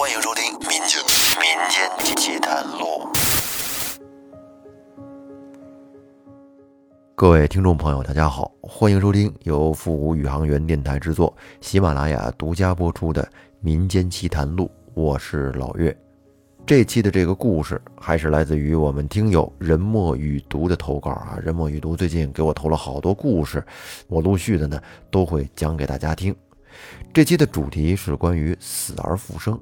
[0.00, 0.98] 欢迎收听《民间
[1.36, 3.06] 民间奇谈录》。
[7.14, 13.22] 各位听众朋友，大家好，欢迎收听由复古宇航员电台制作、喜马拉雅独家播出的
[13.60, 15.94] 《民间奇谈录》，我是老岳。
[16.64, 21.38] 这期的这个故事还是来自于我们听友人墨雨读的投稿啊。
[21.42, 23.62] 人墨雨读最近给我投了好多故事，
[24.08, 24.80] 我陆续的呢
[25.10, 26.34] 都会讲给大家听。
[27.12, 29.60] 这期的主题是关于死而复生。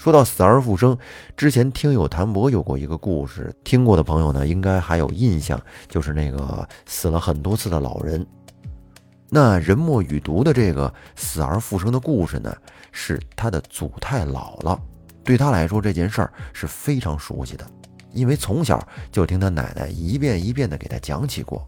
[0.00, 0.96] 说到死而复生，
[1.36, 8.26] 之前听友谭博有过一个故事，听过的朋友呢应该还有印象，就是那个死了很多次的老人。
[9.28, 12.56] 那人墨雨读的这个死而复生的故事呢，
[12.92, 14.80] 是他的祖太姥姥。
[15.22, 17.70] 对他来说，这件事儿是非常熟悉的，
[18.14, 21.62] 因为从小就听他奶奶一遍一遍地给他讲起过。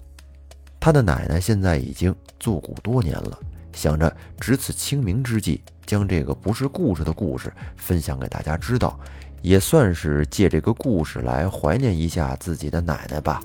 [0.80, 3.38] 他的奶奶现在已经作古多年了。
[3.74, 8.98] 想着值此清明之际，将这个不是故事的故事分享给大家知道，
[9.42, 13.42] 也算是借这个故事来怀念一下自己的奶奶吧。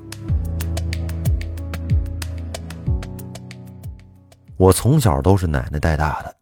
[4.56, 6.34] 我从小都是奶奶带大的，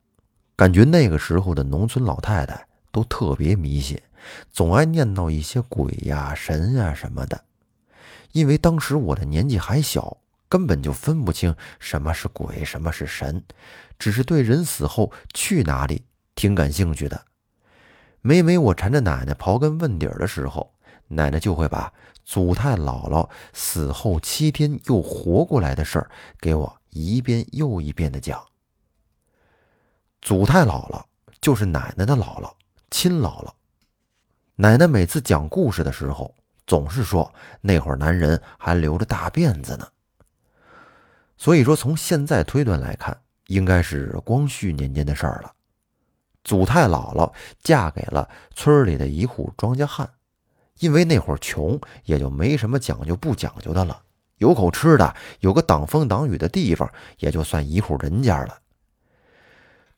[0.55, 3.99] 感觉那个时候的农村老太太都特别迷信，
[4.51, 7.43] 总爱念叨一些鬼呀、神呀什么的。
[8.31, 10.15] 因为当时我的年纪还小。
[10.55, 13.43] 根本就分不清什么是鬼，什么是神，
[13.99, 17.25] 只是对人死后去哪里挺感兴趣的。
[18.21, 20.73] 每每我缠着奶奶刨根问底儿的时候，
[21.09, 21.91] 奶奶就会把
[22.23, 28.41] 祖太姥姥死后七天又活过来的事儿给我一遍又一遍的讲。
[30.21, 31.03] 祖太姥姥
[31.41, 32.53] 就是奶奶的姥姥，
[32.89, 33.51] 亲姥姥。
[34.55, 36.33] 奶奶每次讲故事的时候，
[36.65, 39.85] 总是说那会儿男人还留着大辫子呢。
[41.37, 45.51] 所以说，从现在推断来看，应该是光绪年间的事儿了。
[46.43, 50.09] 祖太姥姥嫁给了村里的一户庄稼汉，
[50.79, 54.01] 因为那会儿穷，也就没什么讲究不讲究的了，
[54.37, 58.59] 有口吃的，有个挡风挡雨的地方，也就算一户人家了。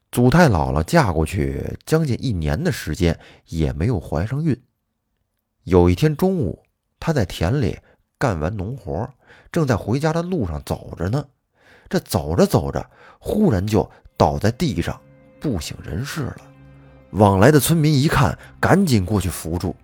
[0.09, 4.59] 祖太姥姥嫁过去将近一年的时间，也没有怀上孕。
[5.64, 6.64] 有一天中午，
[6.97, 7.78] 她在田里
[8.18, 9.14] 干完农活。
[9.52, 11.25] 正在回家的路上走着呢，
[11.90, 12.90] 这走着走着，
[13.20, 15.00] 忽然就倒在地上，
[15.40, 16.42] 不省人事了。
[17.12, 19.76] 往来的村民一看，赶紧过去扶住，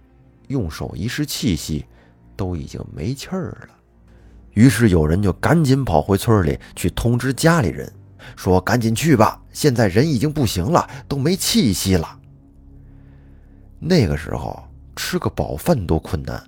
[0.47, 1.86] 用手一试气息，
[2.36, 3.69] 都已经没气儿了。
[4.52, 7.92] 于是有人就赶紧跑回村里去通知家里人，
[8.36, 12.19] 说：“赶紧去吧，现在人已经不行了，都没气息了。”
[13.80, 14.62] 那个时候
[14.96, 16.44] 吃个饱饭多困难。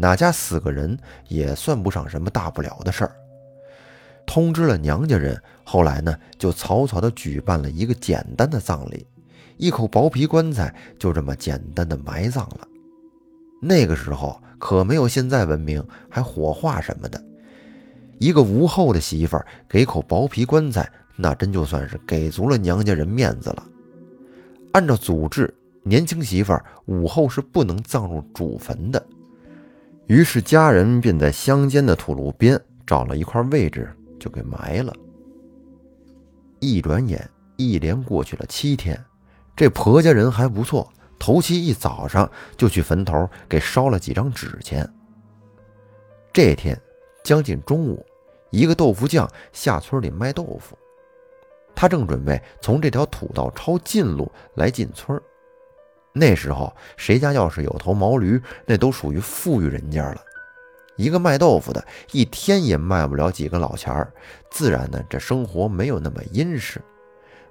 [0.00, 3.16] 哪家死个人也算不上什么大不了的事儿。
[4.24, 9.06] 通知了娘家人，后来呢，就草草的举办了一个简单的葬礼，
[9.56, 12.68] 一口薄皮棺材就这么简单的埋葬了。
[13.60, 17.20] 那个时候可没有现在文明，还火化什么的。
[18.18, 23.66] 一个无后的媳妇儿给口薄皮棺材，那真就算是给足了娘家人面子了。
[24.72, 29.04] 按照祖制，年轻媳妇儿午后是不能葬入主坟的。
[30.08, 34.92] 于是家人便在乡间的土路边找了一块位置，就给埋了。
[36.60, 38.98] 一转眼，一连过去了七天，
[39.54, 44.90] 这婆家人还不错，头七一早上就去坟头给烧了几张纸钱。
[46.32, 46.80] 这天
[47.22, 48.04] 将近中午，
[48.50, 50.78] 一个豆腐匠下村里卖豆腐，
[51.74, 55.20] 他正准备从这条土道抄近路来进村
[56.18, 60.16] 那时候谁家要是有头毛驴，那都属于富裕人家了。
[60.96, 64.12] 一个卖豆腐的，一天也卖不了几个老钱儿，
[64.50, 66.82] 自然呢，这生活没有那么殷实。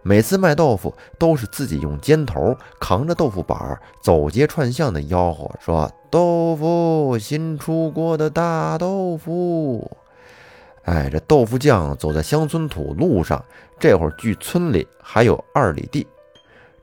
[0.03, 9.89] 每次卖豆腐都是自己用肩头扛着豆腐板走街串巷的吆喝，说豆腐新出锅的大豆腐。
[10.83, 13.43] 哎，这豆腐匠走在乡村土路上，
[13.79, 16.07] 这会儿距村里还有二里地。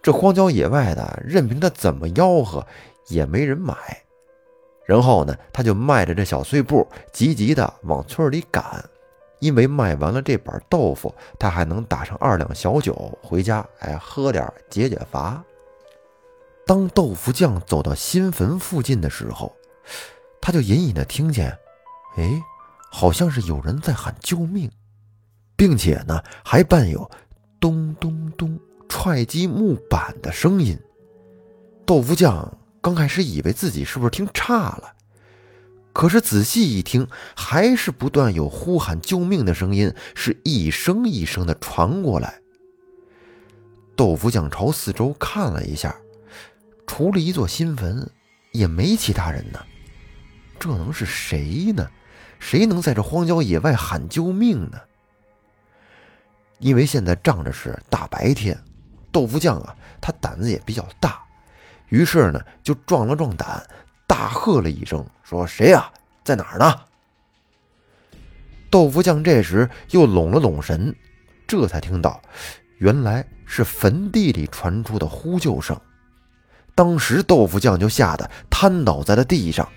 [0.04, 2.66] 这荒郊野外的，任凭他怎么吆喝，
[3.08, 3.74] 也没人买。
[4.84, 8.84] 然后呢，他就迈着这小碎步，急急地往村里赶。
[9.38, 15.42] 因为卖完了这板豆腐，他还能打上二两小酒回家，哎，喝点解解乏。
[16.66, 19.56] 当豆腐匠走到新坟附近的时候，
[20.38, 21.48] 他就隐隐的听见，
[22.18, 22.30] 哎，
[22.90, 24.70] 好像是有人在喊救命，
[25.56, 27.10] 并且呢，还伴有
[27.58, 28.60] 咚咚咚。
[28.88, 30.78] 踹击木板的声音，
[31.84, 34.94] 豆腐匠刚开始以为自己是不是听差了，
[35.92, 42.40] 可是仔细一听，还是不断有呼喊救命的声音，是一声一声的传过来。
[43.96, 45.94] 豆腐匠朝四周看了一下，
[46.86, 48.10] 除了一座新坟，
[48.52, 49.60] 也没其他人呢。
[50.58, 51.88] 这能是谁呢？
[52.38, 54.78] 谁能在这荒郊野外喊救命呢？
[56.58, 58.58] 因为现在仗着是大白天，
[59.14, 61.22] 豆腐匠啊，他胆子也比较大，
[61.88, 63.64] 于是呢，就壮了壮胆，
[64.08, 65.88] 大喝了一声，说：“谁呀？
[66.24, 66.80] 在哪儿呢？”
[68.68, 70.92] 豆腐匠这时又拢了拢神，
[71.46, 72.20] 这才听到，
[72.78, 75.80] 原来是坟地里传出的呼救声。
[76.74, 79.68] 当时豆腐匠就吓得瘫倒在了地上，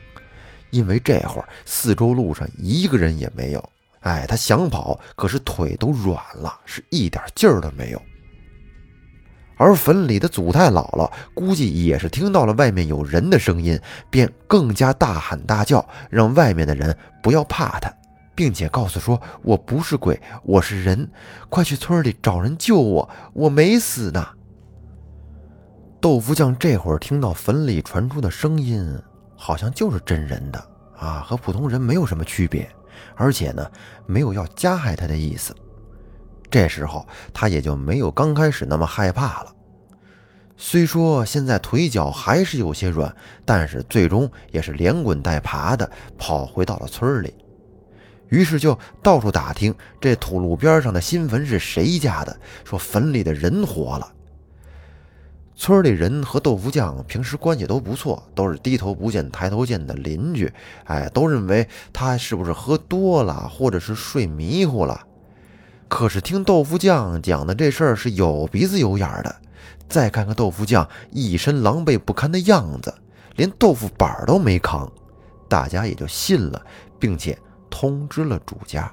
[0.72, 3.70] 因为这会儿四周路上一个人也没有。
[4.00, 8.02] 哎，他想跑，可是腿都软了，是一点劲儿都没有。
[9.58, 17.92] 而坟里的祖太姥姥估计也是听到了外面有人的声音，便更加大喊大叫，让外面的人不要怕他，
[18.36, 21.10] 并且告诉说：“我不是鬼，我是人，
[21.50, 24.26] 快去村里找人救我，我没死呢。”
[26.00, 28.88] 豆腐匠这会儿听到坟里传出的声音，
[29.36, 30.64] 好像就是真人的
[30.96, 32.70] 啊，和普通人没有什么区别，
[33.16, 33.68] 而且呢，
[34.06, 35.56] 没有要加害他的意思。
[36.50, 39.54] 这时候他也就没有刚开始那么害怕了。
[40.56, 43.16] 虽说现在腿脚还是有些软，
[43.46, 47.34] 但是最终也是连滚带爬的跑回到了村里。
[48.30, 54.12] 于是就到处打听这土路边上的新坟是谁家的，说坟里的人活了。
[55.56, 60.52] 村里人和豆腐匠平时关系都不错，都是低头不见抬头见的邻居。
[60.84, 65.07] 哎，都认为他是不是喝多了，或者是睡迷糊了。
[65.88, 69.36] 可是听豆腐匠讲的这事儿是有鼻子有眼的，
[69.88, 72.94] 再看看豆腐匠一身狼狈不堪的样子，
[73.36, 74.92] 连豆腐板都没扛，
[75.48, 76.62] 大家也就信了，
[77.00, 77.38] 并且
[77.70, 78.92] 通知了主家。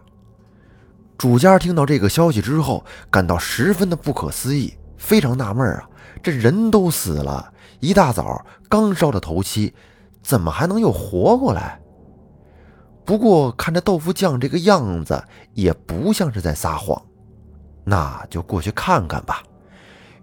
[1.18, 5.88] 主家听到这个消息之后，感到十分的不可思议，非常纳闷啊。
[6.22, 9.74] 这人都死了，一大早刚烧的头七，
[10.22, 11.80] 怎么还能又活过来？
[13.04, 15.22] 不过看着豆腐匠这个样子，
[15.52, 17.00] 也不像是在撒谎，
[17.84, 19.42] 那就过去看看吧。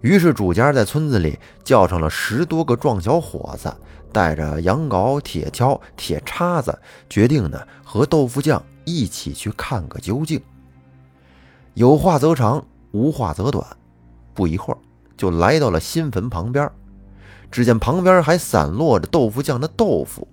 [0.00, 3.72] 于是主家在村子里叫上了十多个壮小伙子，
[4.12, 6.76] 带着羊镐、铁锹、铁叉子，
[7.08, 10.42] 决定呢和豆腐匠一起去看个究竟。
[11.74, 13.64] 有话则长，无话则短。
[14.34, 14.78] 不一会儿。
[15.14, 16.68] 就来到了新坟旁边，
[17.48, 20.26] 只见旁边还散落着豆腐匠的豆腐，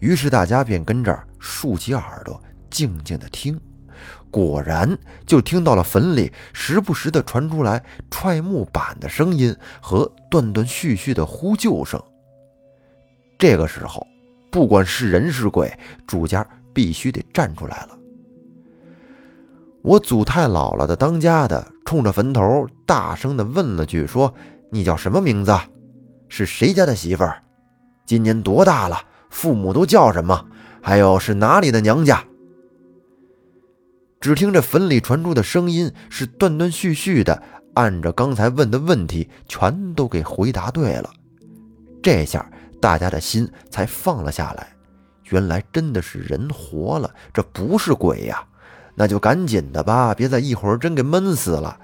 [0.00, 2.40] 于是大家便跟这竖起耳朵，
[2.70, 3.60] 静静的听。
[4.30, 4.96] 果然，
[5.26, 12.00] 就听到了坟里时不时的传出来踹木板的声音和断断续续的呼救声。
[13.38, 14.06] 这个时候，
[14.50, 15.72] 不管是人是鬼，
[16.06, 17.98] 主家必须得站出来了。
[19.82, 24.32] 我祖太姥姥的当家的冲着坟头大声的问了句：“说
[24.70, 25.56] 你叫什么名字？
[26.28, 27.42] 是谁家的媳妇儿？
[28.04, 29.00] 今年多大了？
[29.30, 30.46] 父母都叫什么？
[30.80, 32.24] 还有是哪里的娘家？”
[34.20, 37.40] 只听着坟里传出的声音是断断续续的，
[37.74, 41.10] 按着刚才问的问题全都给回答对了。
[42.02, 44.72] 这下大家的心才放了下来，
[45.30, 48.44] 原来真的是人活了，这不是鬼呀！
[48.96, 51.78] 那就赶紧的吧，别再一会儿真给闷死了。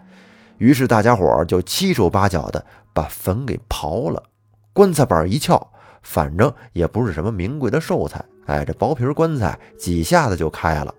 [0.58, 4.20] 于是大家伙就七手八脚的把坟给刨了，
[4.73, 5.70] 棺材板一撬，
[6.05, 10.94] 反正也不是什么名贵的寿材，哎，这薄皮棺材几下子就开了。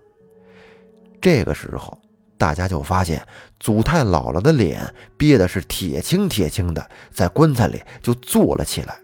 [1.18, 1.98] 这个时候，
[2.36, 3.26] 大家就发现
[3.58, 4.82] 祖太姥姥的脸
[5.16, 8.98] 憋的是铁青铁青的，在棺材里就坐了起来。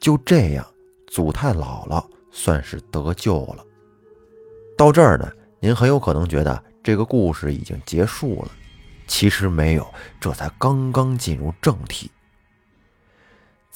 [0.00, 0.66] 就这样，
[1.06, 3.64] 祖太姥姥算是得救了。
[4.76, 5.30] 到这儿呢。
[5.58, 8.50] 您很有可能觉得这个故事已经结束了，
[9.08, 9.84] 其实没有，
[10.20, 12.10] 这才刚刚进入正题。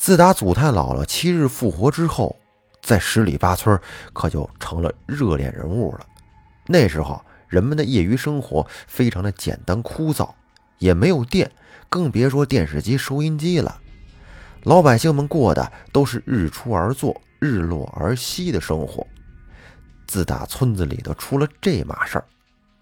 [0.01, 2.35] 自打祖太姥姥七日复活之后，
[2.81, 3.79] 在十里八村
[4.15, 6.07] 可就成了热恋人物了。
[6.67, 10.31] 那时候人们的业余生活非常的简单枯燥，
[10.79, 11.53] 也没有电，
[11.91, 13.79] 更别说电视机、收音机了。
[14.63, 19.07] 老百姓们过的都是日出而作、日落而息的生活。
[20.07, 22.25] 自打村子里头出了这码事儿，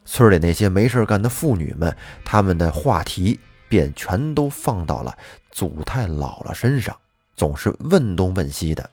[0.05, 1.93] 村里那些没事干的妇女们，
[2.25, 5.19] 他们的话题便全都放到了
[5.51, 6.97] 祖太姥姥身上，
[7.39, 8.91] 总是问东问西的。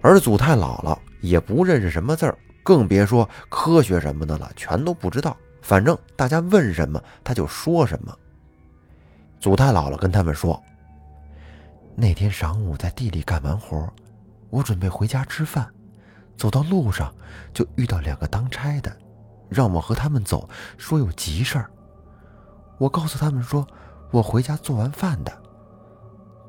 [0.00, 5.36] 而祖太姥姥也不认识什么字儿，更别说科学什么的了，全都不知道。
[5.62, 8.12] 反正大家问什么，他就说什么。
[9.38, 10.60] 祖太姥姥跟他们说
[11.94, 13.88] ：“那天晌午在地里干完活，
[14.50, 15.70] 我准备回家吃饭。”
[16.36, 17.14] 走到路上，
[17.52, 18.94] 就遇到两个当差的，
[19.48, 21.70] 让我和他们走，说有急事儿。
[22.76, 23.64] 我告诉他们说，
[24.10, 25.32] 我回家做完饭的。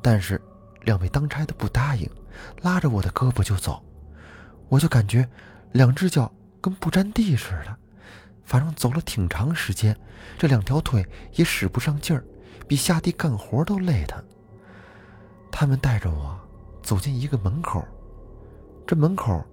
[0.01, 0.41] 但是
[0.85, 2.09] 两位当差的不答应，
[2.61, 3.83] 拉着我的胳膊就走，
[4.69, 5.27] 我就感觉
[5.73, 7.75] 两只脚跟不沾地似的，
[8.43, 9.97] 反正走了挺长时间，
[10.37, 12.23] 这两条腿也使不上劲儿，
[12.67, 14.23] 比下地干活都累的。
[15.51, 16.39] 他们带着我
[16.83, 17.83] 走进一个门口，
[18.85, 19.43] 这门口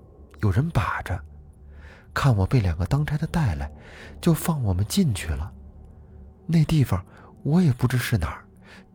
[0.40, 1.18] 有人把着，
[2.12, 3.72] 看我被两个当差的带来，
[4.20, 5.50] 就放我们进去了。
[6.46, 7.02] 那地方
[7.42, 8.44] 我也不知是哪儿，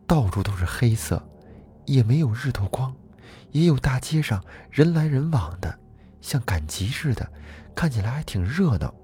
[0.06, 1.20] 到处都是黑色。
[1.88, 2.94] 也没有日头光，
[3.50, 5.78] 也有大街上人来人往的，
[6.20, 7.26] 像赶集似的，
[7.74, 8.94] 看起来还挺热闹。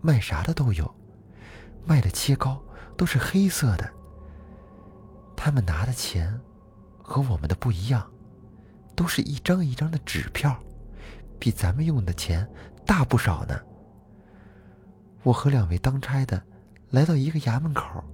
[0.00, 0.94] 卖啥的都有，
[1.84, 2.62] 卖的切糕
[2.96, 3.90] 都是黑色的。
[5.36, 6.40] 他们拿的钱
[7.02, 8.08] 和我们的不一样，
[8.94, 10.56] 都是一张一张的纸票，
[11.40, 12.48] 比咱们用的钱
[12.86, 13.60] 大不少呢。
[15.24, 16.40] 我和两位当差的
[16.90, 18.04] 来到一个衙门口，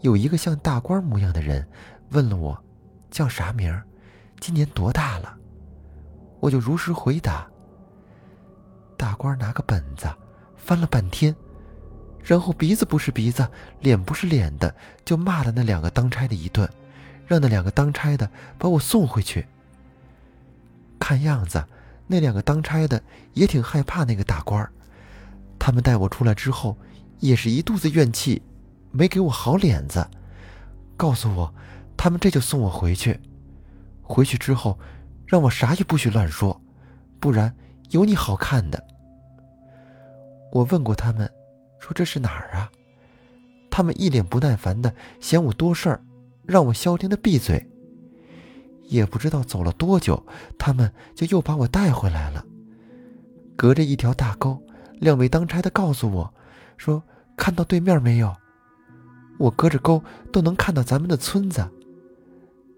[0.00, 1.68] 有一个像大官模样的人
[2.12, 2.58] 问了我。
[3.12, 3.84] 叫啥名儿？
[4.40, 5.36] 今年多大了？
[6.40, 7.46] 我就如实回答。
[8.96, 10.10] 大官拿个本子
[10.56, 11.36] 翻了半天，
[12.24, 13.46] 然后鼻子不是鼻子，
[13.80, 16.66] 脸不是脸的，就骂了那两个当差的一顿，
[17.26, 18.28] 让那两个当差的
[18.58, 19.46] 把我送回去。
[20.98, 21.62] 看样子，
[22.06, 23.02] 那两个当差的
[23.34, 24.66] 也挺害怕那个大官
[25.58, 26.78] 他们带我出来之后，
[27.18, 28.42] 也是一肚子怨气，
[28.90, 30.08] 没给我好脸子，
[30.96, 31.54] 告诉我。
[32.02, 33.16] 他们这就送我回去，
[34.02, 34.76] 回去之后，
[35.24, 36.60] 让我啥也不许乱说，
[37.20, 37.54] 不然
[37.90, 38.84] 有你好看的。
[40.50, 41.30] 我问过他们，
[41.78, 42.68] 说这是哪儿啊？
[43.70, 46.02] 他们一脸不耐烦的嫌我多事儿，
[46.44, 47.64] 让我消停的闭嘴。
[48.88, 50.26] 也不知道走了多久，
[50.58, 52.44] 他们就又把我带回来了。
[53.54, 54.60] 隔着一条大沟，
[54.94, 56.34] 两位当差的告诉我，
[56.76, 57.00] 说
[57.36, 58.34] 看到对面没有？
[59.38, 61.64] 我隔着沟都能看到咱们的村子。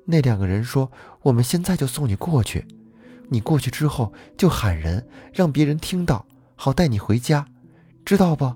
[0.04, 0.90] 那两个人说
[1.22, 2.66] ：“我们现在就送你过去，
[3.28, 7.46] 你过去之后就喊人，让别人听到，好带你回家，
[8.04, 8.54] 知道不？”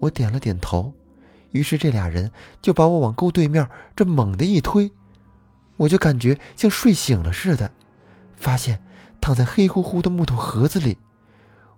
[0.00, 0.92] 我点了点头。
[1.52, 2.30] 于是这俩人
[2.60, 3.66] 就把我往沟对面
[3.96, 4.92] 这猛地一推，
[5.78, 7.70] 我就感觉像睡醒了似的，
[8.36, 8.82] 发现
[9.20, 10.98] 躺在黑乎乎的木头盒子里。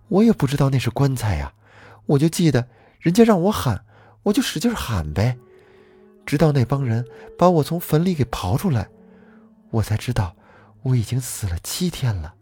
[0.08, 1.52] 我也不知道那是棺材呀，
[2.06, 3.84] 我就记得人家让我喊，
[4.24, 5.38] 我就使劲喊呗。
[6.30, 7.04] 直到那帮人
[7.36, 8.88] 把我从坟里给刨出来，
[9.72, 10.32] 我才知道
[10.84, 12.32] 我已经死了七天了。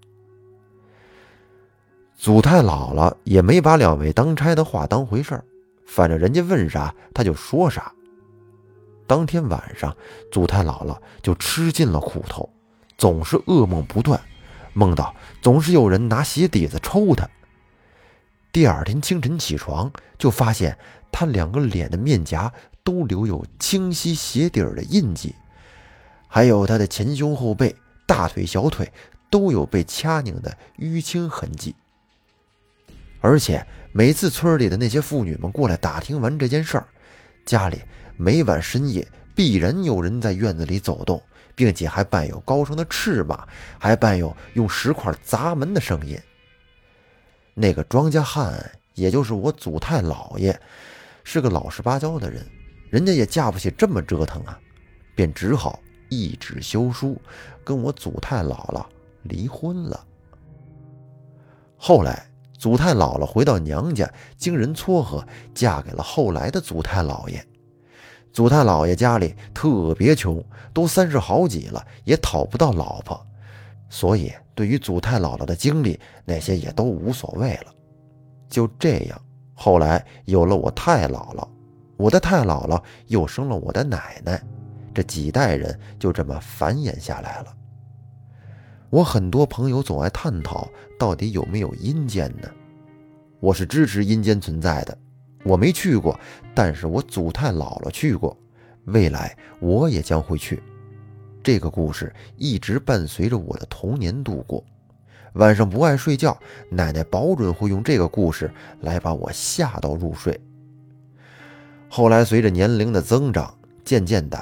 [2.14, 5.44] 祖太姥姥也没把两位当差的话当回事儿，
[5.86, 7.90] 反正人家问啥他就说啥。
[9.06, 9.96] 当天晚上，
[10.30, 12.46] 祖太姥姥就吃尽了苦头，
[12.98, 14.20] 总是噩梦不断，
[14.74, 17.26] 梦到总是有人拿鞋底子抽她。
[18.52, 20.76] 第二天清晨起床，就发现
[21.10, 22.52] 她两个脸的面颊。
[22.88, 25.34] 都留有清晰鞋底儿的印记，
[26.26, 27.76] 还有他的前胸后背、
[28.06, 28.90] 大腿、小腿
[29.28, 31.76] 都有被掐拧的淤青痕迹。
[33.20, 36.88] 而且每次村里的那些妇女们过来打听完这件事儿，
[37.44, 37.78] 家里
[38.16, 41.22] 每晚深夜必然有人在院子里走动，
[41.54, 43.46] 并且还伴有高声的斥骂，
[43.78, 46.18] 还伴有用石块砸门的声音。
[47.52, 48.58] 那个庄稼汉，
[48.94, 50.58] 也就是我祖太姥爷，
[51.22, 52.42] 是个老实巴交的人。
[52.90, 54.58] 人家也架不起这么折腾啊，
[55.14, 55.78] 便只好
[56.08, 57.20] 一纸休书，
[57.64, 58.84] 跟我祖太姥姥
[59.22, 60.04] 离婚了。
[61.76, 62.26] 后来，
[62.58, 67.44] 祖太姥姥回到娘家，经人撮合，嫁给了后来的祖太姥爷。
[68.32, 70.42] 祖太姥爷家里特别穷，
[70.72, 73.20] 都三十好几了，也讨不到老婆，
[73.88, 77.74] 所以对于祖太姥姥的经历，那些也都无所谓了。
[78.48, 79.20] 就这样，
[79.54, 81.46] 后来有了我太姥姥。
[81.98, 84.40] 我的太姥姥又生了我的奶奶，
[84.94, 87.52] 这几代人就这么繁衍下来了。
[88.88, 92.48] 我很多朋友总爱探讨到底有没有阴间呢？
[93.40, 94.96] 我是支持阴间存在的，
[95.42, 96.18] 我没去过，
[96.54, 98.36] 但是我祖太姥姥去过，
[98.84, 100.62] 未来我也将会去。
[101.42, 104.64] 这个故事一直伴随着我的童年度过，
[105.32, 106.38] 晚上不爱睡觉，
[106.70, 108.48] 奶奶保准会用这个故事
[108.82, 110.40] 来把我吓到入睡。
[111.88, 113.52] 后来随着年龄的增长，
[113.84, 114.38] 渐渐的，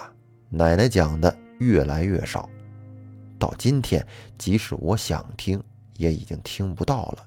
[0.50, 2.48] 奶奶讲的越来越少，
[3.38, 4.04] 到今天，
[4.36, 5.62] 即使我想听，
[5.96, 7.24] 也已经听不到了。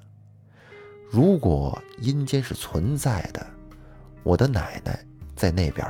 [1.09, 3.45] 如果阴间是存在的，
[4.21, 4.99] 我的奶奶
[5.35, 5.87] 在那边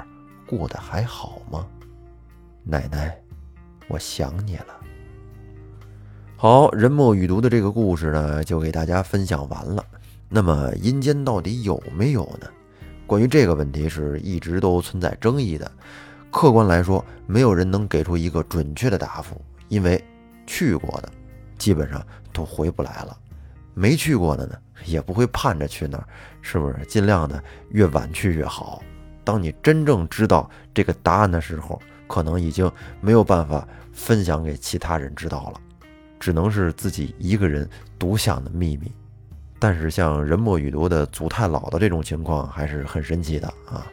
[0.48, 1.68] 过得还好吗？
[2.64, 3.20] 奶奶，
[3.88, 4.80] 我想你了。
[6.38, 9.84] 好，人墨雨读的这个故事呢，就给大家分享完了。
[10.30, 12.48] 那么，阴间到底有没有呢？
[13.10, 15.70] 关于这个问题是一直都存在争议的，
[16.30, 20.00] 客观来说，没有人能给出一个准确的答复，因为
[20.46, 21.10] 去过的
[21.58, 23.18] 基本上都回不来了，
[23.74, 26.06] 没去过的呢也不会盼着去那儿，
[26.44, 26.86] 是不是？
[26.86, 28.84] 尽量的越晚去越好。
[29.24, 35.60] 当你真正知道这个答案的时候，可能已经没有办法分享给其他人知道了，
[36.20, 38.92] 只能是自己一个人独享的秘密。
[39.60, 43.86] 但是像人墨雨读的祖太老的这种情况还是很神奇的啊。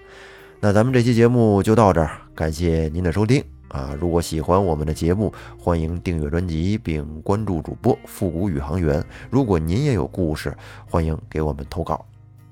[0.61, 3.95] 那咱们这期节目就到这儿，感谢您的收听啊！
[4.01, 9.05] 如果喜欢我们的节目，欢迎订阅专辑并关注主播复古宇航员。
[9.29, 10.57] 如果您也有故事，
[10.89, 12.05] 欢迎给我们投稿。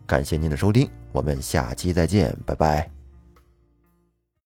[0.07, 2.94] 感谢您的收听，我们下期再见，拜拜。